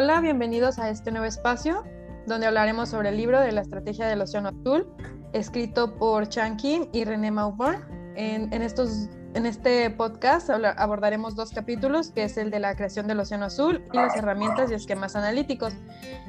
[0.00, 1.82] Hola, bienvenidos a este nuevo espacio
[2.24, 4.86] donde hablaremos sobre el libro de la estrategia del Océano Azul,
[5.32, 7.80] escrito por Chan Kim y René Maubourne.
[8.14, 13.18] En, estos, en este podcast abordaremos dos capítulos, que es el de la creación del
[13.18, 15.74] Océano Azul y las herramientas y esquemas analíticos.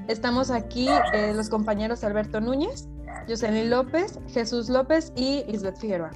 [0.07, 2.89] Estamos aquí eh, los compañeros Alberto Núñez,
[3.27, 6.09] Jocelyn López, Jesús López y Lisbeth Figueroa.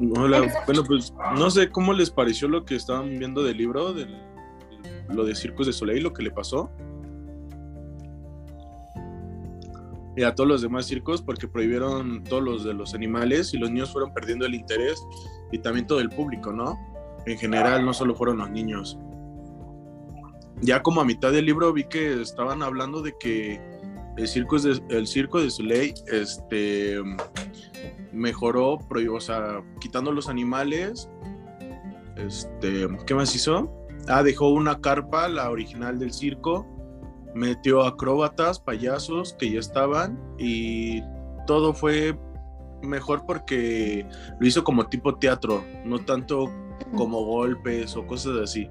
[0.00, 3.92] Hola, bueno, pues no sé cómo les pareció lo que estaban viendo del libro,
[5.08, 6.70] lo de Circus de Soleil, lo que le pasó.
[10.16, 13.70] Y a todos los demás circos, porque prohibieron todos los de los animales y los
[13.70, 15.04] niños fueron perdiendo el interés
[15.50, 16.78] y también todo el público, ¿no?
[17.26, 18.98] En general, no solo fueron los niños.
[20.60, 23.60] Ya como a mitad del libro vi que estaban hablando de que
[24.16, 26.98] el circo de, el circo de Soleil este,
[28.18, 28.78] mejoró,
[29.12, 31.08] o sea, quitando los animales.
[32.16, 33.72] Este, ¿qué más hizo?
[34.08, 36.66] Ah, dejó una carpa, la original del circo,
[37.34, 41.02] metió acróbatas, payasos que ya estaban y
[41.46, 42.18] todo fue
[42.82, 44.06] mejor porque
[44.38, 46.50] lo hizo como tipo teatro, no tanto
[46.96, 48.68] como golpes o cosas así.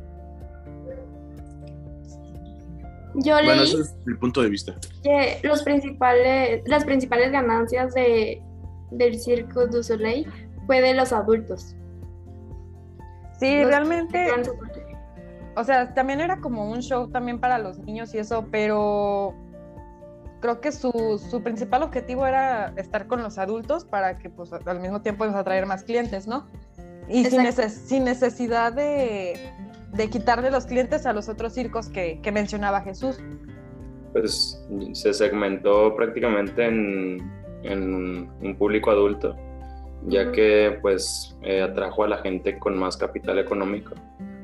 [3.15, 4.75] Yo bueno, ese es el punto de vista.
[5.03, 8.41] Que los principales, las principales ganancias de,
[8.91, 10.27] del Circo du Soleil
[10.65, 11.75] fue de los adultos.
[13.39, 14.27] Sí, realmente.
[15.55, 19.33] O sea, también era como un show también para los niños y eso, pero
[20.39, 20.91] creo que su,
[21.31, 25.65] su principal objetivo era estar con los adultos para que pues al mismo tiempo atraer
[25.65, 26.47] más clientes, ¿no?
[27.09, 29.51] Y sin, sin, necesidad de,
[29.93, 33.17] de, quitarle los clientes a los otros circos que, que mencionaba Jesús.
[34.11, 39.35] Pues se segmentó prácticamente en en un público adulto,
[40.07, 43.93] ya que pues eh, atrajo a la gente con más capital económico.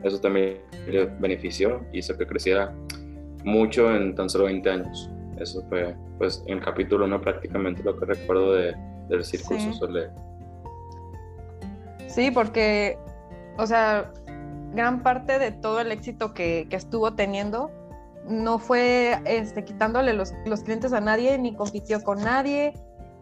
[0.03, 2.73] Eso también le benefició, hizo que creciera
[3.43, 5.09] mucho en tan solo 20 años.
[5.37, 8.75] Eso fue pues en el capítulo 1 prácticamente lo que recuerdo de,
[9.09, 9.71] del Circo sí.
[12.07, 12.97] Sí, porque,
[13.57, 14.11] o sea,
[14.73, 17.71] gran parte de todo el éxito que, que estuvo teniendo
[18.27, 22.73] no fue este, quitándole los, los, clientes a nadie, ni compitió con nadie,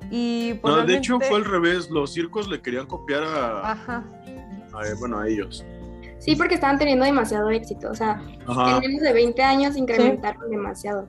[0.10, 4.04] y pues, no, de hecho fue al revés, los circos le querían copiar a, Ajá.
[5.00, 5.66] bueno, a ellos.
[6.20, 11.08] Sí, porque estaban teniendo demasiado éxito, o sea, en menos de 20 años incrementaron demasiado.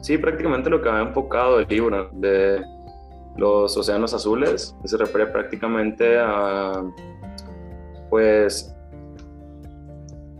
[0.00, 2.62] Sí, prácticamente lo que había enfocado el libro de
[3.36, 6.84] los océanos azules se refiere prácticamente a,
[8.08, 8.74] pues,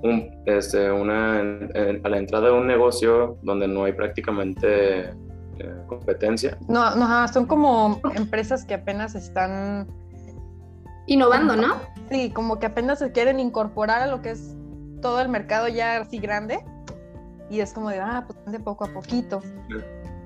[0.03, 5.13] un, este, una, a la entrada de un negocio donde no hay prácticamente
[5.87, 6.59] competencia.
[6.69, 9.89] No, no, son como empresas que apenas están
[11.07, 11.81] innovando, ¿no?
[12.11, 14.57] Sí, como que apenas se quieren incorporar a lo que es
[15.01, 16.65] todo el mercado ya así grande
[17.51, 19.41] y es como de, ah, pues de poco a poquito.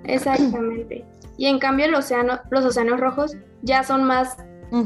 [0.04, 1.04] Exactamente.
[1.36, 4.36] Y en cambio el océano, los océanos rojos ya son más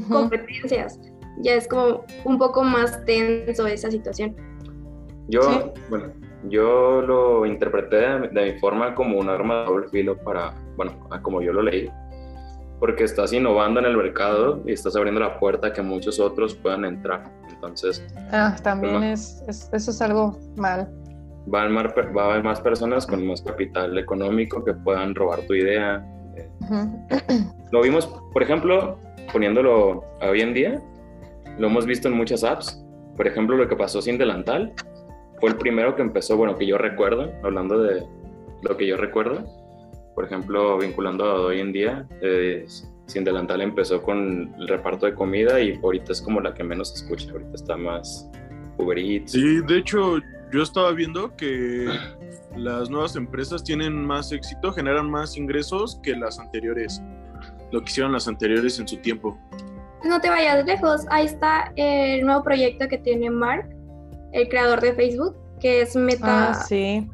[0.08, 1.00] competencias,
[1.38, 4.36] ya es como un poco más tenso esa situación.
[5.28, 6.12] Yo, bueno,
[6.44, 11.42] yo lo interpreté de, mi forma como un arma de doble filo para, bueno, como
[11.42, 11.90] yo lo leí,
[12.78, 16.54] porque estás innovando en el mercado y estás abriendo la puerta a que muchos otros
[16.54, 17.24] puedan entrar.
[17.50, 20.88] Entonces, ah, también es, eso es algo mal.
[21.52, 26.04] Va a, haber más personas con más capital económico que puedan robar tu idea.
[27.72, 28.98] Lo vimos, por ejemplo,
[29.32, 30.82] poniéndolo hoy en día,
[31.58, 32.84] lo hemos visto en muchas apps.
[33.16, 34.72] Por ejemplo, lo que pasó sin delantal
[35.40, 38.04] fue el primero que empezó, bueno, que yo recuerdo, hablando de
[38.62, 39.44] lo que yo recuerdo,
[40.14, 42.66] por ejemplo, vinculando a hoy en día, eh,
[43.06, 46.90] Sin Delantal empezó con el reparto de comida y ahorita es como la que menos
[46.90, 48.28] se escucha, ahorita está más
[48.78, 49.32] Uber Eats.
[49.32, 50.18] Sí, de hecho,
[50.52, 51.86] yo estaba viendo que
[52.56, 57.00] las nuevas empresas tienen más éxito, generan más ingresos que las anteriores,
[57.70, 59.38] lo que hicieron las anteriores en su tiempo.
[60.04, 63.68] No te vayas lejos, ahí está el nuevo proyecto que tiene Mark,
[64.32, 66.50] el creador de Facebook, que es Meta.
[66.50, 67.08] Ah, sí.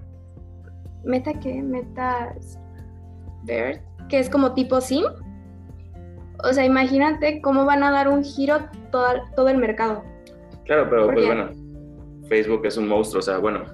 [1.04, 1.62] ¿Meta qué?
[1.62, 2.34] Meta.
[3.44, 5.04] Bird, que es como tipo SIM.
[6.42, 8.58] O sea, imagínate cómo van a dar un giro
[8.90, 9.06] todo,
[9.36, 10.02] todo el mercado.
[10.64, 11.50] Claro, pero pues bueno,
[12.28, 13.64] Facebook es un monstruo, o sea, bueno,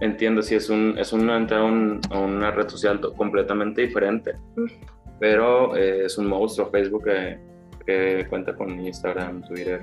[0.00, 1.64] entiendo si es un es una entrada
[2.10, 4.66] a una red social completamente diferente, mm.
[5.18, 7.38] pero eh, es un monstruo Facebook que,
[7.86, 9.82] que cuenta con Instagram, Twitter,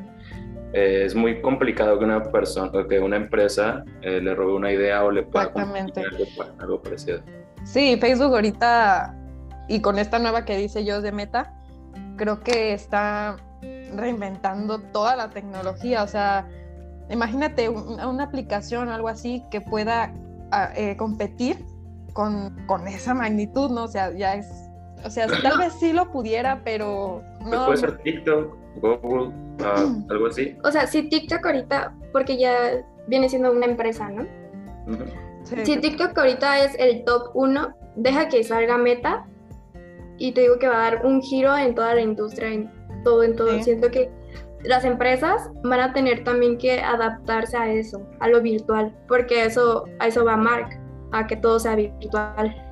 [0.74, 5.04] eh, es muy complicado que una persona, que una empresa eh, le robe una idea
[5.04, 5.51] o le pueda
[6.60, 7.21] algo, parecido.
[7.63, 9.16] Sí, Facebook ahorita
[9.68, 11.54] y con esta nueva que dice yo de Meta,
[12.18, 13.38] creo que está
[13.95, 16.48] reinventando toda la tecnología, o sea,
[17.10, 20.13] imagínate una aplicación o algo así que pueda
[20.51, 21.65] ah, eh, competir
[22.13, 23.86] con, con, esa magnitud, ¿no?
[23.86, 24.48] O sea, ya es,
[25.04, 27.65] o sea, tal vez sí lo pudiera, pero pues no.
[27.65, 29.33] puede ser TikTok, Google,
[30.10, 30.58] algo así.
[30.64, 34.28] O sea, si TikTok ahorita, porque ya viene siendo una empresa, ¿no?
[35.44, 39.26] Si TikTok ahorita es el top uno, deja que salga Meta
[40.18, 42.72] y te digo que va a dar un giro en toda la industria, en
[43.04, 43.62] todo, en todo.
[43.64, 44.12] Siento que
[44.64, 49.86] las empresas van a tener también que adaptarse a eso, a lo virtual, porque eso,
[50.00, 50.80] a eso va Mark,
[51.12, 52.69] a que todo sea virtual.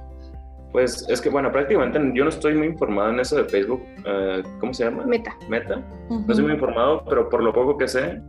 [0.77, 3.81] Pues es que, bueno, prácticamente yo no estoy muy informado en eso de Facebook.
[4.05, 5.07] Eh, ¿Cómo se llama?
[5.07, 5.35] Meta.
[5.49, 5.81] Meta.
[6.07, 8.21] No estoy muy informado, pero por lo poco que sé,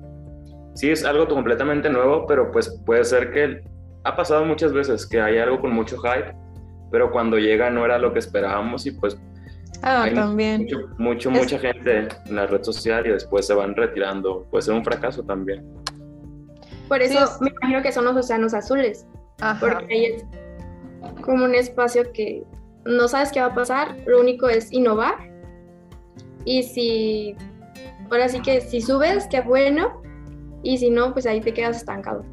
[0.75, 3.61] sí es algo completamente nuevo, pero pues puede ser que
[4.05, 6.35] ha pasado muchas veces que hay algo con mucho hype,
[6.91, 9.21] pero cuando llega no era lo que esperábamos y pues
[9.83, 10.67] Ah, también.
[10.97, 14.47] Mucho, mucha gente en la red social y después se van retirando.
[14.51, 15.67] Puede ser un fracaso también.
[16.89, 19.07] Por eso me imagino que son los océanos azules.
[19.61, 20.25] Porque ahí es
[21.21, 22.43] como un espacio que
[22.85, 25.15] no sabes qué va a pasar, lo único es innovar.
[26.45, 27.37] Y si,
[28.11, 30.03] ahora sí que si subes, qué bueno.
[30.63, 32.25] Y si no, pues ahí te quedas estancado.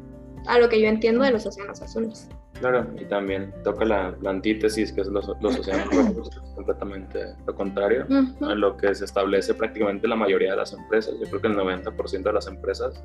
[0.46, 2.28] A lo que yo entiendo de los océanos azules.
[2.60, 8.06] Claro, y también toca la, antítesis, que es los, los océanos completamente lo contrario
[8.40, 11.14] a lo que se establece prácticamente la mayoría de las empresas.
[11.20, 13.04] Yo creo que el 90% de las empresas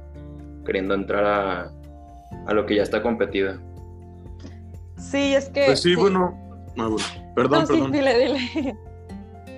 [0.66, 1.72] queriendo entrar a,
[2.48, 3.60] a, lo que ya está competida.
[5.02, 5.66] Sí, es que...
[5.66, 6.38] Pues sí, bueno,
[6.78, 6.90] ah,
[7.36, 7.92] perdón, perdón.
[7.92, 8.76] dile, dile.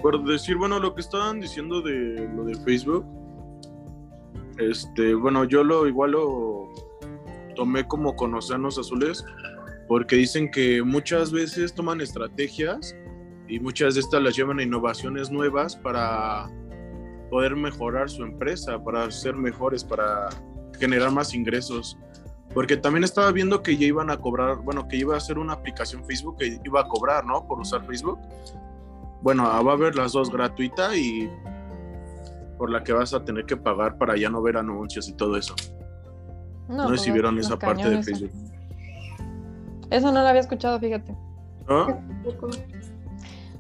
[0.01, 3.05] Por decir, bueno, lo que estaban diciendo de lo de Facebook,
[4.57, 6.69] este, bueno, yo lo igual lo
[7.55, 9.23] tomé como con océanos azules
[9.87, 12.95] porque dicen que muchas veces toman estrategias
[13.47, 16.49] y muchas de estas las llevan a innovaciones nuevas para
[17.29, 20.29] poder mejorar su empresa, para ser mejores, para
[20.79, 21.97] generar más ingresos.
[22.53, 25.53] Porque también estaba viendo que ya iban a cobrar, bueno, que iba a ser una
[25.53, 27.47] aplicación Facebook que iba a cobrar, ¿no?
[27.47, 28.19] Por usar Facebook.
[29.21, 31.29] Bueno, va a haber las dos gratuita y
[32.57, 35.37] por la que vas a tener que pagar para ya no ver anuncios y todo
[35.37, 35.55] eso.
[36.67, 38.31] No, sé si pues, vieron esa parte de Facebook.
[39.89, 41.15] Eso no lo había escuchado, fíjate.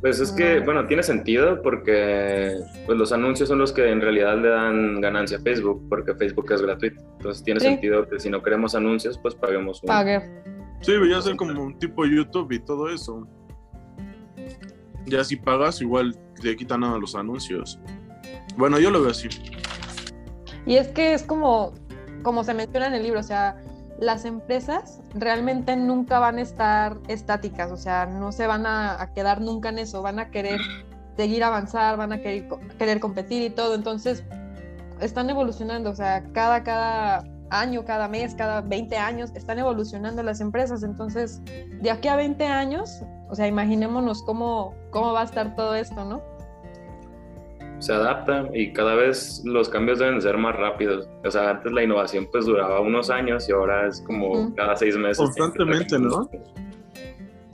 [0.03, 4.37] Pues es que, bueno, tiene sentido porque pues, los anuncios son los que en realidad
[4.37, 7.01] le dan ganancia a Facebook, porque Facebook es gratuito.
[7.19, 9.87] Entonces tiene sentido que si no queremos anuncios, pues paguemos un...
[9.87, 10.21] Pague.
[10.81, 13.25] Sí, voy a ser como un tipo YouTube y todo eso.
[15.05, 17.79] Ya si pagas, igual te quitan a los anuncios.
[18.57, 19.29] Bueno, yo lo veo así.
[20.65, 21.75] Y es que es como,
[22.23, 23.55] como se menciona en el libro, o sea,
[23.99, 29.41] las empresas realmente nunca van a estar estáticas, o sea, no se van a, quedar
[29.41, 30.59] nunca en eso, van a querer
[31.15, 32.47] seguir avanzar, van a querer,
[32.77, 34.23] querer competir y todo, entonces
[34.99, 40.41] están evolucionando, o sea, cada, cada año, cada mes, cada 20 años, están evolucionando las
[40.41, 41.41] empresas, entonces
[41.81, 46.03] de aquí a 20 años, o sea, imaginémonos cómo, cómo va a estar todo esto,
[46.03, 46.32] ¿no?
[47.83, 51.09] Se adapta y cada vez los cambios deben ser más rápidos.
[51.25, 54.95] O sea, antes la innovación pues duraba unos años y ahora es como cada seis
[54.95, 55.17] meses.
[55.17, 56.29] Constantemente, ¿no?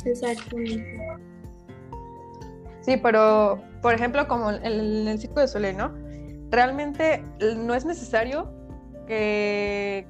[0.06, 1.00] Exactamente.
[2.82, 5.92] Sí, pero por ejemplo, como el, el ciclo de Soleil, ¿no?
[6.52, 7.24] Realmente
[7.58, 8.52] no es necesario
[9.08, 10.06] que,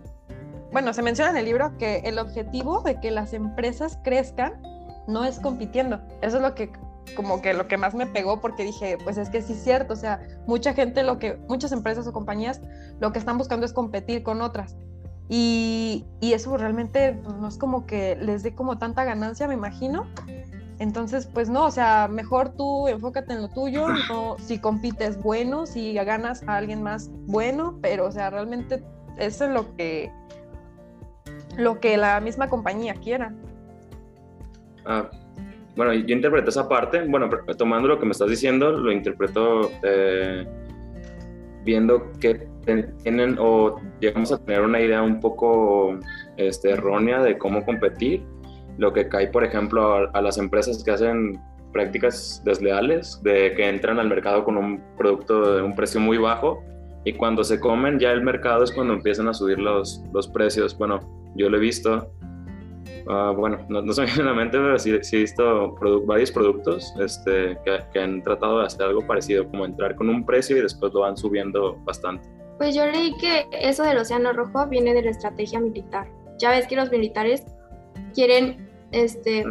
[0.73, 4.61] bueno, se menciona en el libro que el objetivo de que las empresas crezcan
[5.07, 6.01] no es compitiendo.
[6.21, 6.71] Eso es lo que
[7.15, 9.93] como que lo que más me pegó porque dije, pues es que sí es cierto,
[9.93, 12.61] o sea, mucha gente, lo que, muchas empresas o compañías
[12.99, 14.77] lo que están buscando es competir con otras.
[15.29, 19.53] Y, y eso realmente pues, no es como que les dé como tanta ganancia, me
[19.53, 20.07] imagino.
[20.79, 23.85] Entonces, pues no, o sea, mejor tú enfócate en lo tuyo,
[24.39, 28.83] si compites bueno, si ganas a alguien más bueno, pero o sea, realmente
[29.17, 30.11] eso es lo que
[31.57, 33.33] lo que la misma compañía quiera.
[34.85, 35.09] Ah,
[35.79, 40.45] bueno, yo interpreto esa parte, bueno, tomando lo que me estás diciendo, lo interpreto eh,
[41.63, 45.98] viendo que tienen o llegamos a tener una idea un poco
[46.36, 48.25] este, errónea de cómo competir,
[48.77, 54.00] lo que cae, por ejemplo, a, las empresas que hacen prácticas desleales, de que entran
[54.00, 56.62] al mercado con un producto de un precio muy bajo
[57.05, 60.77] y cuando se comen ya el mercado es cuando empiezan a subir los, los precios.
[60.77, 61.00] Bueno,
[61.38, 62.12] yo lo he visto
[63.11, 65.75] Ah, bueno, no, no se me viene a la mente, pero sí, he visto
[66.05, 67.57] varios productos este,
[67.91, 70.99] que, han tratado de hacer algo parecido, como entrar con un precio y después lo
[70.99, 72.29] van subiendo bastante.
[72.59, 76.07] Pues yo leí que eso del Océano Rojo viene de la estrategia militar.
[76.37, 77.43] Ya ves que los militares
[78.13, 79.43] quieren, este,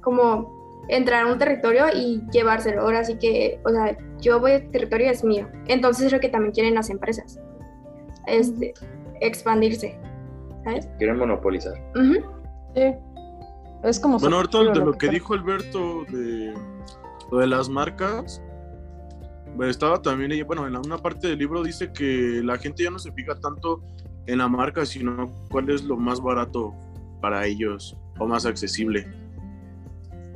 [0.00, 2.82] como entrar a un territorio y llevárselo.
[2.82, 5.46] Ahora sí que, o sea, yo voy al territorio es mío.
[5.68, 7.38] Entonces es lo que también quieren las empresas.
[8.26, 8.74] Este,
[9.20, 9.96] expandirse.
[10.64, 10.88] ¿Sabes?
[10.98, 11.74] Quieren monopolizar.
[12.74, 12.94] Sí.
[13.84, 16.52] Es como bueno, ahorita de lo que dijo Alberto de
[17.30, 18.42] lo de las marcas,
[19.56, 22.98] pues, estaba también, bueno, en una parte del libro dice que la gente ya no
[22.98, 23.82] se fija tanto
[24.26, 26.74] en la marca, sino cuál es lo más barato
[27.20, 29.10] para ellos o más accesible.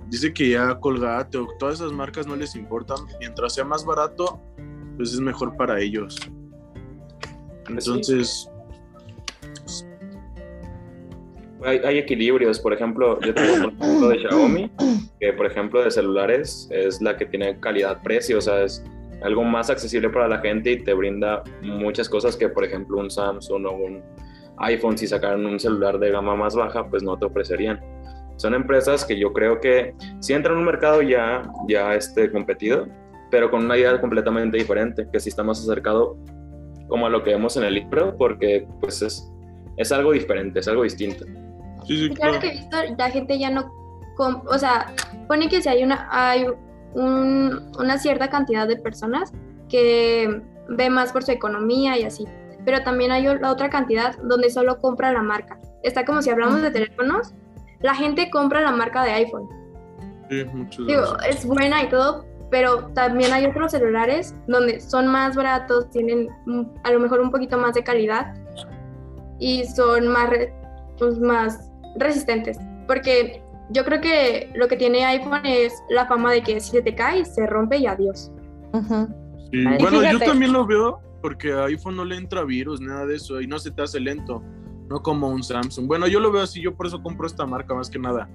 [0.08, 4.40] Dice que ya Colgate o todas esas marcas no les importan, mientras sea más barato,
[4.96, 6.18] pues es mejor para ellos.
[7.68, 8.50] Entonces,
[11.64, 14.71] hay, equilibrios, por ejemplo, yo tengo un ejemplo de Xiaomi,
[15.21, 18.85] que por ejemplo de celulares es la que tiene calidad-precio, o sea, es
[19.23, 23.11] algo más accesible para la gente y te brinda muchas cosas que por ejemplo un
[23.11, 24.02] Samsung o un
[24.59, 27.81] iPhone si sacaran un celular de gama más baja pues no te ofrecerían.
[28.37, 32.88] Son empresas que yo creo que si entran en un mercado ya, ya este, competido,
[33.31, 36.16] pero con una idea completamente diferente, que sí está más acercado
[36.88, 39.31] como a lo que vemos en el libro, porque pues es,
[39.76, 41.25] es algo diferente, es algo distinto.
[41.84, 42.40] Sí, claro.
[42.40, 43.72] que he visto, la gente ya no,
[44.18, 44.94] o sea,
[45.28, 46.46] pone que si hay una, hay
[46.94, 49.32] una cierta cantidad de personas
[49.68, 52.26] que ve más por su economía y así,
[52.64, 55.58] pero también hay la otra cantidad donde solo compra la marca.
[55.82, 57.34] Está como si hablamos de teléfonos,
[57.80, 59.48] la gente compra la marca de iPhone.
[60.30, 60.44] Sí,
[60.86, 66.28] Digo, es buena y todo, pero también hay otros celulares donde son más baratos, tienen
[66.84, 68.34] a lo mejor un poquito más de calidad
[69.38, 70.30] y son más,
[70.98, 72.58] pues, más resistentes.
[72.87, 76.82] Porque yo creo que lo que tiene iPhone es la fama de que si se
[76.82, 78.30] te cae, se rompe y adiós.
[78.72, 83.40] Bueno, yo también lo veo porque a iPhone no le entra virus, nada de eso,
[83.40, 84.42] y no se te hace lento,
[84.88, 85.87] no como un Samsung.
[85.87, 88.28] Bueno, yo lo veo así, yo por eso compro esta marca más que nada,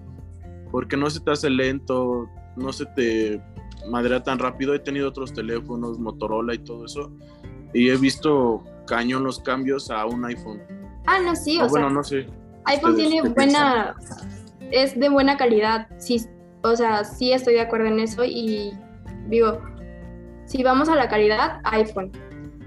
[0.72, 3.42] porque no se te hace lento, no se te
[3.90, 4.74] madrea tan rápido.
[4.74, 7.12] He tenido otros teléfonos, Motorola y todo eso,
[7.74, 10.62] y he visto cañón los cambios a un iPhone.
[11.08, 12.26] Ah, no, sí, o, bueno, no sé
[12.68, 13.96] iPhone tiene buena,
[14.72, 16.26] es de buena calidad, sí,
[16.62, 18.74] o sea, sí estoy de acuerdo en eso y
[19.28, 19.62] digo,
[20.46, 22.12] si vamos a la calidad, iPhone,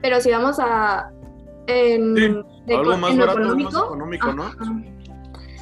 [0.03, 1.11] pero si vamos a
[1.67, 4.51] en, algo más económico, ¿no?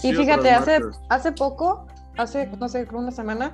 [0.02, 0.78] y fíjate, hace,
[1.08, 3.52] hace poco, hace, no sé, una semana,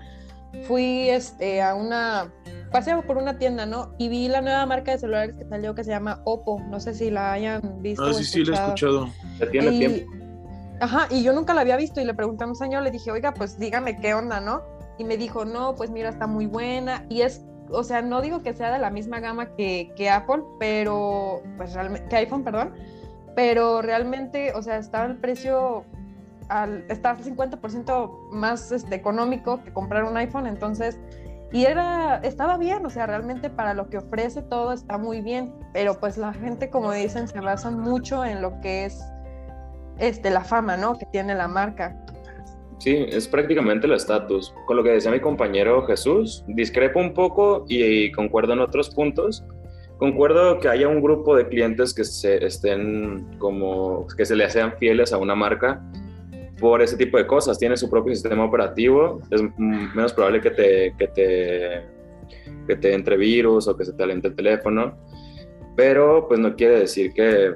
[0.69, 2.31] fui este, a una,
[2.71, 3.93] pasé por una tienda, ¿no?
[3.99, 6.95] Y vi la nueva marca de celulares que salió que se llama Oppo, no sé
[6.95, 8.05] si la hayan visto.
[8.05, 9.09] Ah, sí, sí, la he escuchado.
[9.41, 10.24] Ya tiene tiempo
[10.81, 13.11] Ajá, y yo nunca la había visto y le pregunté a un señor, le dije,
[13.11, 14.63] oiga, pues dígame qué onda, ¿no?
[14.99, 17.05] Y me dijo, no, pues mira, está muy buena.
[17.09, 20.43] Y es, o sea, no digo que sea de la misma gama que, que Apple,
[20.59, 22.75] pero, pues realmente, que iPhone, perdón,
[23.35, 25.85] pero realmente, o sea, está el precio,
[26.49, 30.99] al, está al 50% más este, económico que comprar un iPhone, entonces,
[31.53, 35.55] y era, estaba bien, o sea, realmente para lo que ofrece todo está muy bien,
[35.73, 39.01] pero pues la gente, como dicen, se basa mucho en lo que es
[39.99, 40.99] este, la fama, ¿no?
[40.99, 41.97] Que tiene la marca.
[42.79, 44.55] Sí, es prácticamente el estatus.
[44.67, 49.45] Con lo que decía mi compañero Jesús, discrepo un poco y, concuerdo en otros puntos.
[49.99, 54.77] Concuerdo que haya un grupo de clientes que se estén como que se le sean
[54.77, 55.83] fieles a una marca
[56.59, 57.59] por ese tipo de cosas.
[57.59, 61.07] Tiene su propio sistema operativo, es menos probable que te, que
[62.77, 64.99] te, entre virus o que se te alente el teléfono,
[65.77, 67.55] pero pues no quiere decir que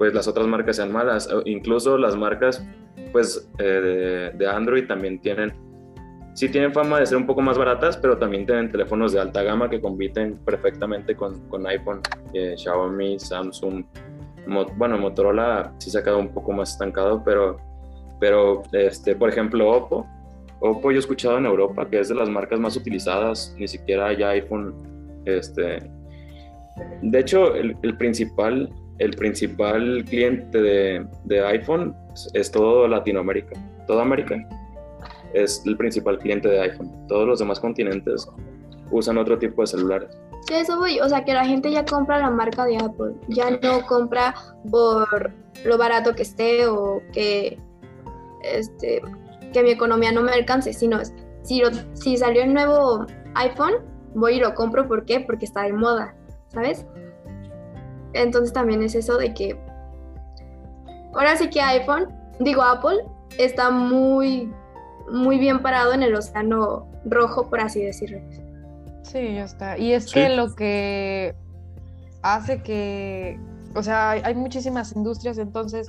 [0.00, 1.28] pues las otras marcas sean malas.
[1.44, 2.66] Incluso las marcas
[3.12, 5.52] pues eh, de, Android también tienen,
[6.32, 9.42] sí tienen fama de ser un poco más baratas, pero también tienen teléfonos de alta
[9.42, 12.00] gama que compiten perfectamente con, con iPhone,
[12.32, 13.84] Xiaomi, Samsung.
[14.78, 17.58] bueno, Motorola sí se ha quedado un poco más estancado, pero,
[18.18, 20.06] pero este, por ejemplo, Oppo.
[20.60, 24.06] Oppo yo he escuchado en Europa que es de las marcas más utilizadas, ni siquiera
[24.06, 24.74] hay iPhone.
[25.26, 25.90] Este,
[27.02, 31.96] de hecho, el principal el principal cliente de, iPhone
[32.34, 34.36] es todo Latinoamérica, toda América
[35.32, 36.90] es el principal cliente de iPhone.
[37.08, 38.28] Todos los demás continentes
[38.90, 40.10] usan otro tipo de celulares.
[40.46, 43.50] Sí, eso voy, o sea que la gente ya compra la marca de Apple, ya
[43.50, 44.34] no compra
[44.70, 45.32] por
[45.64, 47.58] lo barato que esté o que,
[48.42, 49.00] este,
[49.52, 50.98] que mi economía no me alcance, sino
[51.42, 51.62] si,
[51.94, 53.74] si salió el nuevo iPhone,
[54.14, 55.20] voy y lo compro, ¿por qué?
[55.20, 56.14] Porque está de moda,
[56.48, 56.86] ¿sabes?
[58.12, 59.58] Entonces también es eso de que
[61.14, 63.04] ahora sí que iPhone, digo Apple,
[63.38, 64.52] está muy,
[65.10, 68.20] muy bien parado en el océano rojo, por así decirlo.
[69.02, 69.78] Sí, ya está.
[69.78, 71.34] Y es que lo que
[72.22, 73.40] hace que,
[73.74, 75.88] o sea, hay, muchísimas industrias, entonces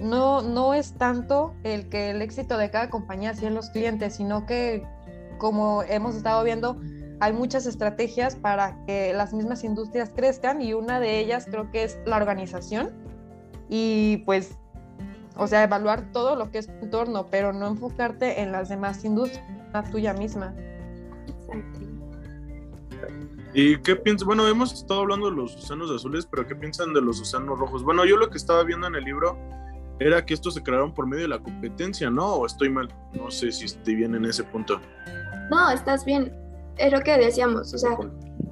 [0.00, 4.14] no, no es tanto el que el éxito de cada compañía sea en los clientes,
[4.14, 4.84] sino que
[5.38, 6.80] como hemos estado viendo,
[7.20, 11.84] hay muchas estrategias para que las mismas industrias crezcan y una de ellas creo que
[11.84, 12.90] es la organización
[13.68, 14.56] y pues,
[15.36, 19.04] o sea, evaluar todo lo que es tu entorno, pero no enfocarte en las demás
[19.04, 20.54] industrias, la tuya misma.
[21.26, 21.80] Exacto.
[23.54, 24.26] ¿Y qué piensas?
[24.26, 27.82] Bueno, hemos estado hablando de los océanos azules, pero ¿qué piensan de los océanos rojos?
[27.82, 29.36] Bueno, yo lo que estaba viendo en el libro
[29.98, 32.34] era que estos se crearon por medio de la competencia, ¿no?
[32.34, 32.88] ¿O estoy mal?
[33.14, 34.80] No sé si estoy bien en ese punto.
[35.50, 36.32] No, estás bien.
[36.78, 37.96] Es lo que decíamos, o sea...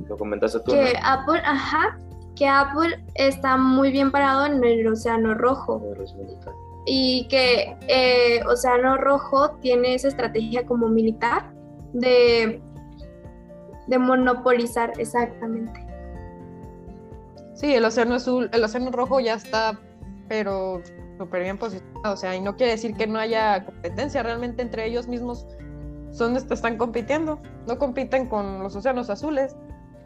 [0.09, 0.73] Lo comentaste tú.
[0.73, 1.99] Que Apple, ajá,
[2.37, 5.83] que Apple está muy bien parado en el Océano Rojo.
[6.87, 11.51] Y que eh, Océano Rojo tiene esa estrategia como militar
[11.93, 12.63] de
[13.87, 15.85] de monopolizar exactamente.
[17.55, 19.79] Sí, el océano azul, el océano rojo ya está,
[20.29, 20.83] pero
[21.17, 24.87] súper bien posicionado, o sea, y no quiere decir que no haya competencia, realmente entre
[24.87, 25.47] ellos mismos
[26.17, 29.57] son están compitiendo, no compiten con los océanos azules.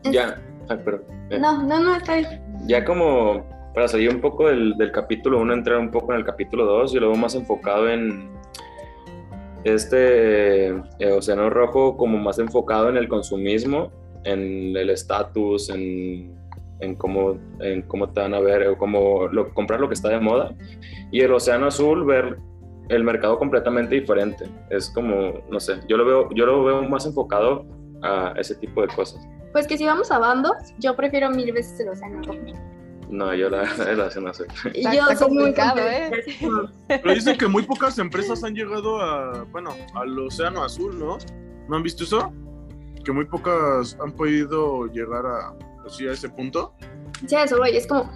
[0.04, 0.40] Ya,
[0.84, 1.04] pero...
[1.30, 1.38] Eh.
[1.38, 2.42] No, no, no, está bien.
[2.66, 6.24] Ya como para salir un poco del, del capítulo 1, entrar un poco en el
[6.24, 8.30] capítulo 2, yo lo veo más enfocado en,
[9.64, 13.90] este eh, Océano Rojo como más enfocado en el consumismo,
[14.24, 16.34] en el estatus, en,
[16.80, 20.08] en, cómo, en cómo te van a ver, o cómo lo, comprar lo que está
[20.08, 20.54] de moda.
[21.10, 22.38] Y el Océano Azul, ver
[22.90, 24.46] el mercado completamente diferente.
[24.68, 27.64] Es como, no sé, yo lo veo, yo lo veo más enfocado
[28.02, 29.26] a ese tipo de cosas.
[29.52, 32.40] Pues que si vamos a bandos, yo prefiero mil veces el Océano Rojo.
[33.08, 33.62] No, yo la,
[33.96, 34.46] la hacen hacer.
[34.74, 36.10] yo soy complicado, ¿eh?
[36.88, 41.18] Pero dicen que muy pocas empresas han llegado a, bueno, al océano azul, ¿no?
[41.68, 42.32] ¿No han visto eso?
[43.04, 46.74] Que muy pocas han podido llegar a, pues a ese punto.
[47.26, 47.76] Sí, eso, güey.
[47.76, 48.10] Es como,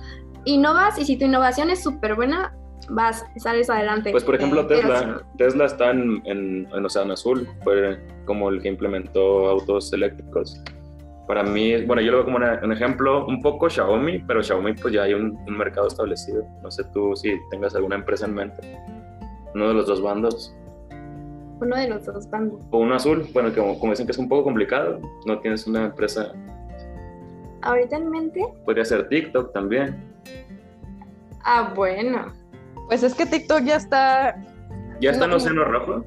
[0.44, 2.56] innovas y si tu innovación es súper buena,
[2.90, 4.10] vas, sales adelante.
[4.10, 8.68] Pues por ejemplo, Tesla, Tesla está en, en, en, Océano Azul, fue como el que
[8.68, 10.60] implementó autos eléctricos
[11.26, 14.92] para mí, bueno, yo lo veo como un ejemplo, un poco Xiaomi, pero Xiaomi pues
[14.92, 16.44] ya hay un, mercado establecido.
[16.62, 18.78] No sé tú si tengas alguna empresa en mente.
[19.54, 20.54] Uno de los dos bandos.
[21.60, 22.60] Uno de los dos bandos.
[22.70, 25.86] O uno azul, bueno, como, como dicen que es un poco complicado, no tienes una
[25.86, 26.32] empresa.
[27.62, 28.44] ¿Ahorita en mente?
[28.66, 29.96] Podría ser TikTok también.
[31.42, 32.34] Ah, bueno.
[32.86, 34.36] Pues es que TikTok ya está...
[35.00, 36.04] Ya está en Océano Rojo,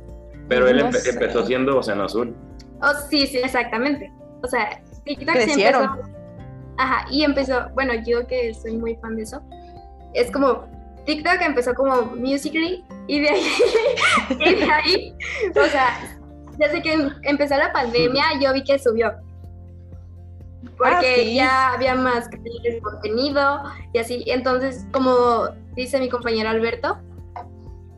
[0.48, 2.36] pero él empezó siendo Océano Azul.
[2.82, 4.12] Oh, sí, sí, exactamente.
[4.44, 5.84] O sea, TikTok Crecieron.
[5.84, 6.18] empezó.
[6.78, 9.42] Ajá, y empezó, bueno, yo que soy muy fan de eso,
[10.14, 10.66] es como
[11.06, 13.44] TikTok empezó como Musical.ly y de ahí,
[14.40, 15.16] y de ahí,
[15.50, 16.18] o sea,
[16.58, 19.14] desde que empezó la pandemia yo vi que subió.
[20.78, 22.30] Porque ah, ya había más
[22.82, 24.24] contenido y así.
[24.28, 26.98] Entonces, como dice mi compañero Alberto,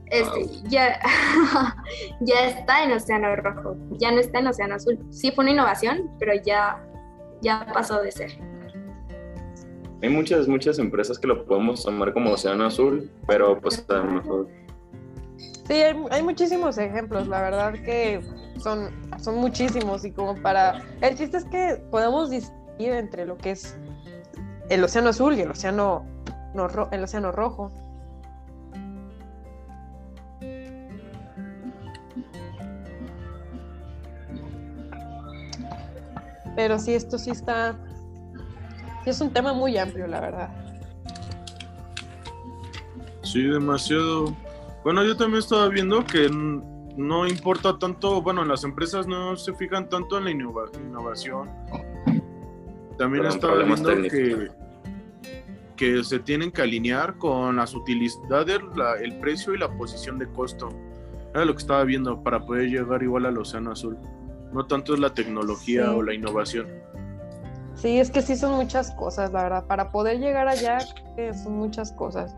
[0.08, 1.00] este, ya,
[2.22, 5.00] ya está en Océano Rojo, ya no está en Océano Azul.
[5.10, 6.84] Sí fue una innovación, pero ya
[7.42, 8.32] ya pasó de ser.
[10.02, 14.06] Hay muchas, muchas empresas que lo podemos tomar como océano azul, pero pues a lo
[14.06, 14.48] mejor...
[15.68, 18.22] Sí, hay, muchísimos ejemplos, la verdad que
[18.60, 20.84] son, son muchísimos y como para...
[21.02, 23.78] El chiste es que podemos distinguir entre lo que es
[24.70, 26.06] el océano azul y el océano,
[26.54, 27.72] no, el océano rojo.
[36.56, 37.78] Pero sí, esto sí está,
[39.06, 40.50] es un tema muy amplio, la verdad.
[43.24, 44.36] Sí, demasiado.
[44.84, 46.30] Bueno, yo también estaba viendo que
[47.00, 51.50] no importa tanto, bueno, las empresas no se fijan tanto en la innovación.
[52.98, 54.50] También estaba viendo que,
[55.78, 58.60] que se tienen que alinear con las utilidades,
[59.02, 60.68] el precio y la posición de costo.
[61.34, 63.98] Era lo que estaba viendo para poder llegar igual al Océano Azul.
[64.52, 66.68] No tanto es la tecnología o la innovación.
[67.76, 69.68] Sí, es que sí son muchas cosas, la verdad.
[69.68, 70.80] Para poder llegar allá,
[71.42, 72.36] son muchas cosas.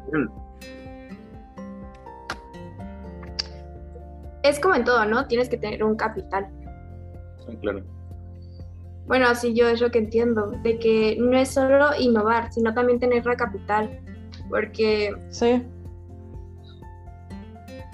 [4.43, 5.27] Es como en todo, ¿no?
[5.27, 6.47] Tienes que tener un capital.
[7.45, 7.84] Sí, claro.
[9.08, 12.99] Bueno, así yo es lo que entiendo, de que no es solo innovar, sino también
[12.99, 13.99] tener la capital,
[14.49, 15.13] porque...
[15.30, 15.63] Sí.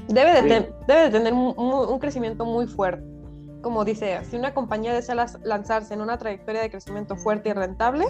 [0.08, 3.18] Debe de, debe de tener un crecimiento muy fuerte
[3.62, 8.06] como dice, si una compañía desea lanzarse en una trayectoria de crecimiento fuerte y rentable,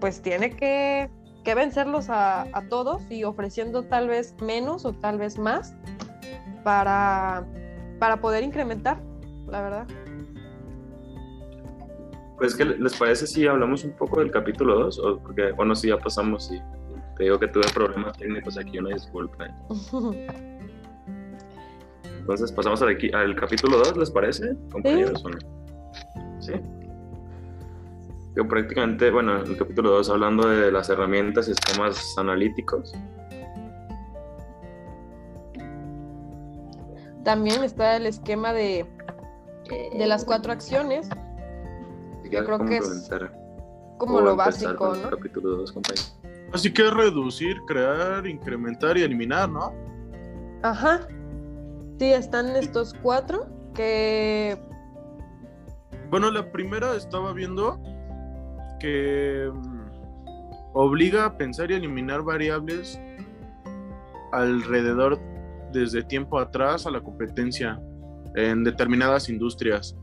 [0.00, 1.08] pues tiene que,
[1.44, 5.76] vencerlos a, todos y ofreciendo tal vez menos o tal vez más
[6.66, 7.46] para,
[8.00, 9.00] para poder incrementar,
[9.46, 9.86] la verdad.
[12.38, 14.98] Pues, ¿qué les parece si hablamos un poco del capítulo 2?
[14.98, 16.60] O porque, bueno, si ya pasamos y...
[17.16, 19.46] Te digo que tuve problemas técnicos aquí, una disculpa.
[22.18, 25.22] Entonces pasamos al, al capítulo 2, ¿les parece, compañeros?
[26.40, 26.52] Sí.
[26.52, 26.60] ¿Sí?
[28.34, 32.92] Yo prácticamente, bueno, el capítulo 2 hablando de las herramientas y esquemas analíticos.
[37.26, 38.86] También está el esquema de,
[39.68, 41.08] de las cuatro acciones.
[42.30, 43.10] Yo creo que es
[43.98, 45.10] como lo básico, ¿no?
[45.10, 45.74] Capítulo 2,
[46.52, 49.74] Así que es reducir, crear, incrementar y eliminar, ¿no?
[50.62, 51.00] Ajá.
[51.98, 54.56] Sí, están estos cuatro que...
[56.10, 57.80] Bueno, la primera estaba viendo
[58.78, 59.88] que mm,
[60.74, 63.00] obliga a pensar y eliminar variables
[64.30, 65.18] alrededor
[65.80, 67.80] desde tiempo atrás a la competencia
[68.34, 69.96] en determinadas industrias.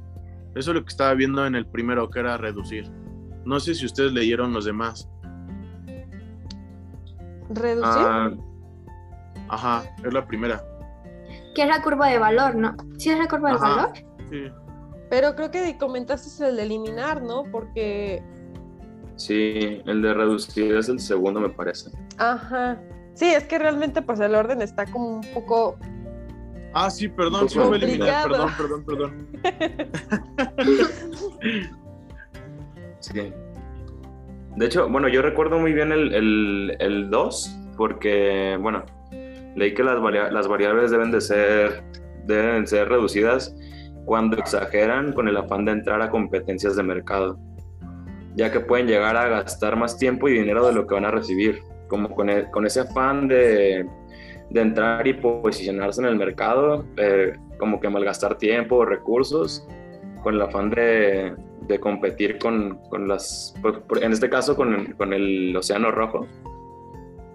[0.55, 2.89] Eso es lo que estaba viendo en el primero, que era reducir.
[3.45, 5.09] No sé si ustedes leyeron los demás.
[7.49, 7.83] ¿Reducir?
[7.85, 8.31] Ah,
[9.49, 10.63] ajá, es la primera.
[11.55, 12.75] Que es la curva de valor, ¿no?
[12.97, 13.89] ¿Sí es la curva de valor?
[14.29, 14.51] Sí.
[15.09, 17.43] Pero creo que comentaste el de eliminar, ¿no?
[17.51, 18.23] Porque...
[19.15, 21.91] Sí, el de reducir es el segundo, me parece.
[22.17, 22.81] Ajá.
[23.13, 25.77] Sí, es que realmente pues el orden está como un poco...
[26.73, 29.27] Ah, sí, perdón, sí fue eliminar, perdón, perdón, perdón.
[32.99, 33.31] sí.
[34.55, 38.83] De hecho, bueno, yo recuerdo muy bien el 2, porque, bueno,
[39.55, 39.99] leí que las,
[40.31, 41.83] las variables deben de, ser,
[42.25, 43.55] deben ser reducidas
[44.05, 47.37] cuando exageran con el afán de entrar a competencias de mercado,
[48.35, 51.11] ya que pueden llegar a gastar más tiempo y dinero de lo que van a
[51.11, 53.85] recibir como con, con ese afán de,
[54.49, 59.67] de, entrar y posicionarse en el mercado, eh, como que malgastar tiempo o recursos,
[60.21, 61.35] con el afán de,
[61.67, 63.53] de competir con, con, las,
[64.01, 66.27] en este caso con, con el Océano Rojo.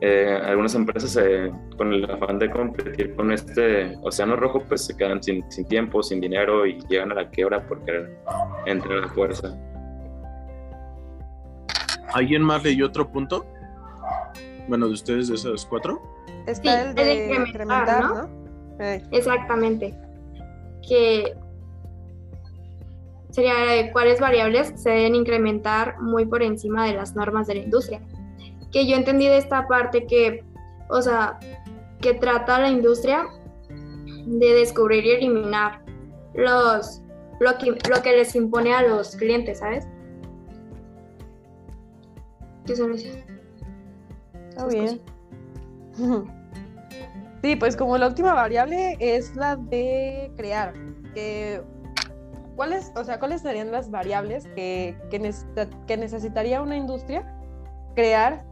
[0.00, 1.18] Eh, algunas empresas
[1.76, 6.20] con el afán de competir con este océano rojo pues se quedan sin, tiempo, sin
[6.20, 8.06] dinero y llegan a la quiebra porque
[8.66, 9.58] entrar a la fuerza.
[12.14, 13.44] ¿Alguien más leyó otro punto?
[14.68, 16.00] Bueno, de ustedes, de esos cuatro.
[16.46, 18.28] Está el de, incrementar, ¿no?
[19.10, 19.94] Exactamente.
[20.86, 21.34] Que
[23.30, 28.00] sería cuáles variables se deben incrementar muy por encima de las normas de la industria.
[28.72, 30.44] Que yo entendí de esta parte que,
[30.88, 31.38] o sea,
[32.00, 33.26] que trata la industria
[33.70, 35.82] de descubrir y eliminar
[36.34, 37.02] los,
[37.40, 39.86] lo, que, lo que les impone a los clientes, ¿sabes?
[42.66, 42.92] ¿Qué son
[44.66, 44.68] eso?
[45.98, 46.28] bien.
[47.42, 50.74] Sí, pues como la última variable es la de crear.
[52.56, 57.24] ¿cuáles, o sea, ¿Cuáles serían las variables que, que, necesitaría una industria
[57.94, 58.44] crear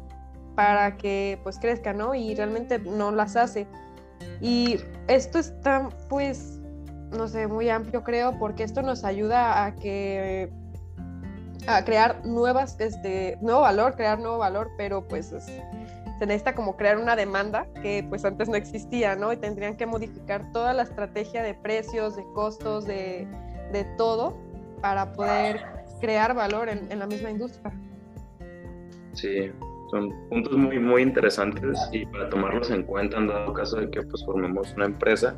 [0.54, 2.14] para que pues crezca, ¿no?
[2.14, 3.66] Y realmente no las hace.
[4.40, 6.60] Y esto está pues,
[7.10, 10.50] no sé, muy amplio creo, porque esto nos ayuda a que
[11.66, 15.34] a crear nuevas, este, nuevo valor, crear nuevo valor, pero pues
[16.18, 19.32] se necesita como crear una demanda que pues antes no existía, ¿no?
[19.32, 23.26] Y tendrían que modificar toda la estrategia de precios, de costos, de,
[23.72, 24.36] de todo
[24.80, 25.60] para poder
[26.00, 27.72] crear valor en, en, la misma industria.
[29.12, 29.50] Sí,
[29.90, 34.02] son puntos muy, muy interesantes y para tomarlos en cuenta en dado caso de que
[34.02, 35.34] pues formemos una empresa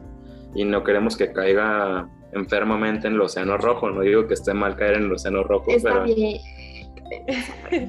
[0.55, 4.77] y no queremos que caiga enfermamente en el océano rojo, no digo que esté mal
[4.77, 6.05] caer en el océano rojo, pero...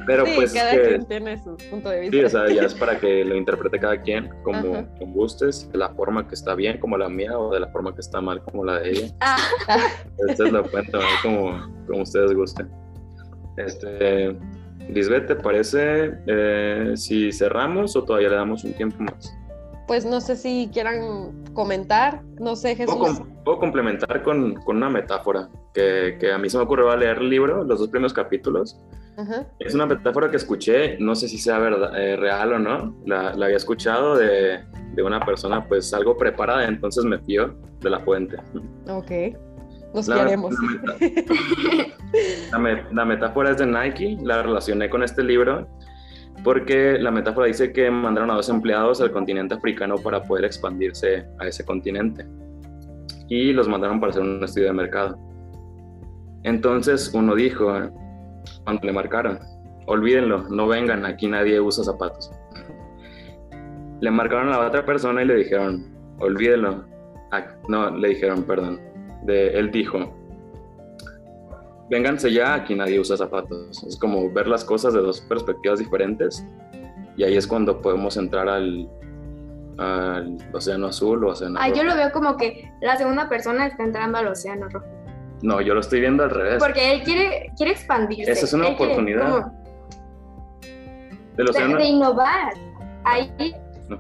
[0.08, 2.18] Pero pues cada quien tiene su punto de vista.
[2.18, 5.90] Sí, o sea, ya es para que lo interprete cada quien como, gustes, de la
[5.90, 8.64] forma que está bien como la mía o de la forma que está mal como
[8.64, 9.08] la de ella.
[9.20, 9.38] Ah.
[10.30, 11.52] Ustedes lo pueden tomar como,
[11.88, 12.70] como ustedes gusten.
[13.58, 14.38] Este,
[14.90, 19.36] Lisbeth, ¿te parece eh, si cerramos o todavía le damos un tiempo más?
[19.88, 23.22] Pues no sé si quieran comentar, no sé, Jesús.
[23.50, 27.18] Puedo, complementar con, con, una metáfora que, que, a mí se me ocurrió al leer
[27.18, 28.80] el libro, los dos primeros capítulos,
[29.60, 33.34] es una metáfora que escuché, no sé si sea verdad, eh, real o no, la,
[33.34, 38.00] la había escuchado de, de, una persona pues algo preparada, entonces me fío de la
[38.00, 38.38] fuente.
[38.88, 39.12] Ok,
[39.94, 40.56] nos queremos.
[42.52, 45.68] La, la, metáfora es de Nike, la relacioné con este libro
[46.44, 51.26] porque la metáfora dice que mandaron a dos empleados al continente africano para poder expandirse
[51.40, 52.26] a ese continente
[53.30, 55.18] y los mandaron para hacer un estudio de mercado.
[56.44, 57.72] Entonces uno dijo,
[58.64, 59.40] cuando le marcaron.
[59.88, 62.32] Olvídenlo, no vengan, aquí nadie usa zapatos.
[64.02, 65.86] Le marcaron a la otra persona y le dijeron,
[66.20, 66.86] olvídenlo.
[67.32, 68.80] Ah, no, le dijeron, perdón.
[69.28, 70.16] Él dijo,
[71.90, 73.84] vénganse ya, aquí nadie usa zapatos.
[73.84, 76.46] Es como ver las cosas de dos perspectivas diferentes
[77.18, 78.90] y ahí es cuando podemos entrar al,
[79.80, 83.84] al océano azul o océano ah, yo lo veo como que la segunda persona está
[83.84, 84.86] entrando al océano rojo.
[85.42, 86.58] No, yo lo estoy viendo al revés.
[86.60, 88.30] Porque él quiere, quiere expandirse.
[88.30, 89.52] Esa es una oportunidad.
[91.38, 92.54] de, innovar.
[93.06, 93.32] Ahí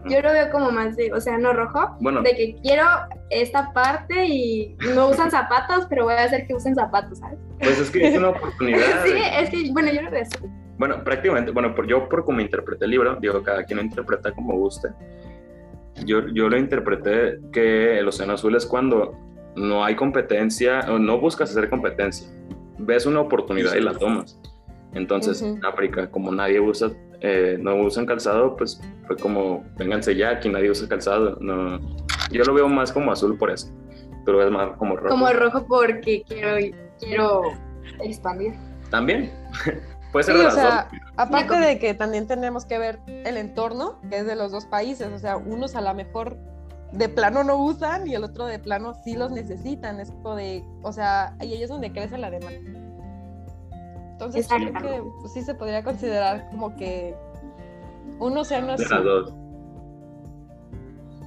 [0.05, 1.95] yo lo veo como más de océano rojo.
[1.99, 2.21] Bueno.
[2.21, 2.85] De que quiero
[3.29, 7.39] esta parte y no usan zapatos, pero voy a hacer que usen zapatos, ¿sabes?
[7.59, 8.79] Pues es que es una oportunidad.
[9.05, 10.37] sí, es que, bueno, yo lo veo así.
[10.77, 14.31] Bueno, prácticamente, bueno, por, yo por como interpreté el libro, digo, cada quien lo interpreta
[14.31, 14.89] como guste.
[16.05, 19.17] Yo, yo lo interpreté que el océano azul es cuando
[19.55, 22.27] no hay competencia, o no buscas hacer competencia,
[22.77, 24.39] ves una oportunidad y la tomas.
[24.93, 30.31] Entonces, en África, como nadie usa, eh, no usan calzado, pues fue como, vénganse ya,
[30.31, 31.37] aquí nadie usa calzado.
[31.41, 31.79] No,
[32.31, 33.67] yo lo veo más como azul por eso,
[34.25, 35.09] pero es más como rojo.
[35.09, 36.57] Como rojo porque quiero,
[36.99, 37.41] quiero
[38.01, 38.53] expandir.
[38.89, 39.31] También.
[40.11, 44.17] Puede ser sí, o sea, aparte de que también tenemos que ver el entorno, que
[44.19, 46.37] es de los dos países, o sea, unos a lo mejor
[46.91, 49.99] de plano no usan y el otro de plano sí los necesitan.
[49.99, 52.79] Es como de, o sea, ahí es donde crece la demanda.
[54.11, 57.15] Entonces creo que pues, sí se podría considerar como que
[58.19, 59.33] un océano azul.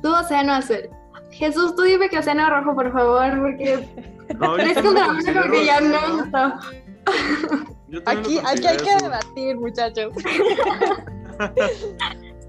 [0.03, 0.91] Tu océano azul.
[1.31, 3.89] Jesús, tú dime que océano rojo, por favor, porque
[4.39, 6.61] no, es porque ya no está.
[8.07, 10.15] Aquí, aquí hay que debatir, muchachos.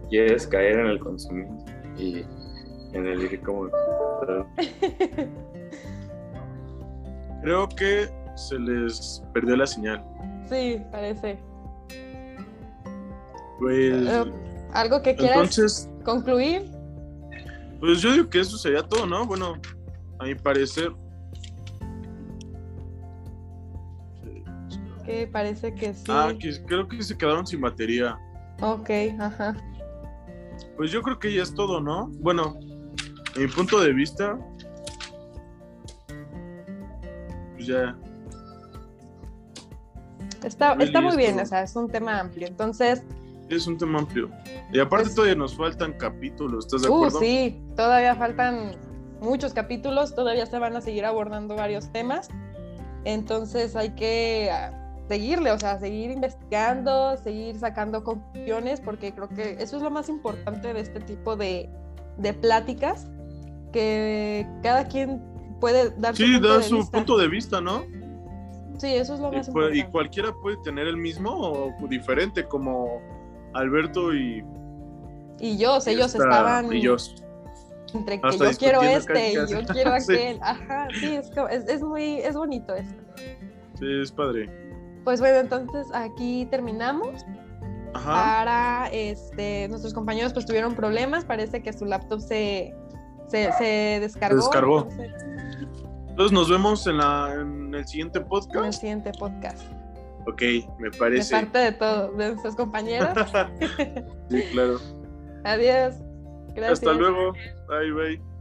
[0.10, 1.65] Quieres caer en el consumismo
[1.97, 2.23] y
[2.93, 3.69] en el como
[7.41, 10.03] Creo que se les perdió la señal.
[10.49, 11.38] Sí, parece.
[13.60, 14.08] Pues.
[14.08, 14.32] Eh,
[14.73, 16.71] ¿Algo que quieras concluir?
[17.79, 19.25] Pues yo digo que eso sería todo, ¿no?
[19.25, 19.56] Bueno,
[20.19, 20.91] a mi parecer.
[25.31, 26.05] Parece que sí.
[26.09, 28.17] Ah, que creo que se quedaron sin batería.
[28.62, 29.55] Ok, ajá.
[30.77, 32.07] Pues yo creo que ya es todo, ¿no?
[32.19, 32.57] Bueno,
[33.36, 34.38] en mi punto de vista,
[37.53, 37.95] pues ya.
[40.43, 42.47] Está, está muy bien, o sea, es un tema amplio.
[42.47, 43.03] Entonces.
[43.49, 44.29] Es un tema amplio.
[44.71, 47.19] Y aparte pues todavía nos faltan capítulos, ¿estás de uh, acuerdo?
[47.19, 48.75] sí, todavía faltan
[49.21, 52.29] muchos capítulos, todavía se van a seguir abordando varios temas.
[53.05, 54.49] Entonces hay que
[55.07, 60.09] seguirle, o sea, seguir investigando, seguir sacando conclusiones, porque creo que eso es lo más
[60.09, 61.69] importante de este tipo de,
[62.17, 63.09] de pláticas,
[63.71, 65.21] que cada quien
[65.59, 67.83] puede dar su, punto, de su punto de vista, ¿no?
[68.77, 69.77] Sí, eso es lo más y, importante.
[69.77, 73.01] Y cualquiera puede tener el mismo o diferente, como
[73.53, 74.43] Alberto y...
[75.39, 76.71] Y yo, ellos estaban...
[76.71, 76.95] Y yo.
[77.93, 80.39] Entre que yo quiero este y yo quiero aquel.
[80.41, 83.03] Ajá, sí, es, es, es, muy, es bonito esto.
[83.79, 84.62] Sí, es padre.
[85.03, 87.25] Pues bueno, entonces aquí terminamos.
[87.93, 92.73] Para este, nuestros compañeros pues tuvieron problemas, parece que su laptop se,
[93.27, 94.41] se, descargó.
[94.41, 94.87] Se descargó.
[96.09, 98.55] Entonces, nos vemos en, la, en el siguiente podcast.
[98.55, 99.63] En el siguiente podcast.
[100.27, 100.41] Ok,
[100.79, 101.35] me parece.
[101.35, 103.09] De parte de todos, de nuestros compañeros.
[104.29, 104.79] sí, claro.
[105.43, 105.95] Adiós.
[106.55, 106.79] Gracias.
[106.79, 107.33] Hasta luego.
[107.67, 108.32] Bye, bye.